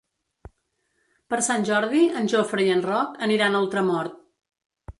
[1.33, 4.21] Per Sant Jordi en Jofre i en Roc aniran a Ultramort.